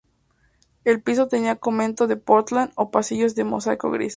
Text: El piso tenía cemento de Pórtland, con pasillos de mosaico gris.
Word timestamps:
El 0.83 1.03
piso 1.03 1.27
tenía 1.27 1.59
cemento 1.63 2.07
de 2.07 2.15
Pórtland, 2.17 2.73
con 2.73 2.89
pasillos 2.89 3.35
de 3.35 3.43
mosaico 3.43 3.91
gris. 3.91 4.09